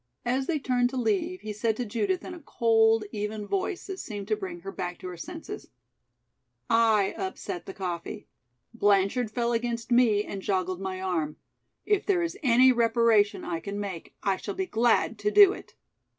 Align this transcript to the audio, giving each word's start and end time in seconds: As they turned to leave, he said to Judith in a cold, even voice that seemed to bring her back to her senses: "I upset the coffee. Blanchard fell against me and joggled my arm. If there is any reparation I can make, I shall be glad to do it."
As 0.25 0.47
they 0.47 0.57
turned 0.57 0.89
to 0.89 0.97
leave, 0.97 1.41
he 1.41 1.53
said 1.53 1.77
to 1.77 1.85
Judith 1.85 2.25
in 2.25 2.33
a 2.33 2.39
cold, 2.39 3.05
even 3.11 3.45
voice 3.45 3.85
that 3.85 3.99
seemed 3.99 4.27
to 4.29 4.35
bring 4.35 4.61
her 4.61 4.71
back 4.71 4.97
to 4.97 5.07
her 5.09 5.15
senses: 5.15 5.67
"I 6.71 7.13
upset 7.19 7.67
the 7.67 7.73
coffee. 7.75 8.27
Blanchard 8.73 9.29
fell 9.29 9.53
against 9.53 9.91
me 9.91 10.23
and 10.23 10.41
joggled 10.41 10.79
my 10.81 10.99
arm. 10.99 11.37
If 11.85 12.07
there 12.07 12.23
is 12.23 12.35
any 12.41 12.71
reparation 12.71 13.45
I 13.45 13.59
can 13.59 13.79
make, 13.79 14.15
I 14.23 14.37
shall 14.37 14.55
be 14.55 14.65
glad 14.65 15.19
to 15.19 15.29
do 15.29 15.53
it." 15.53 15.75